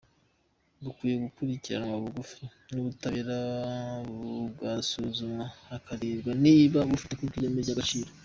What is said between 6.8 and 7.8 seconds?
bufite koko ireme